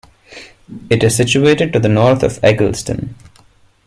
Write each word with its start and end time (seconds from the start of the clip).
It 0.89 1.03
is 1.03 1.15
situated 1.15 1.71
to 1.73 1.79
the 1.79 1.87
north 1.87 2.23
of 2.23 2.43
Eggleston. 2.43 3.13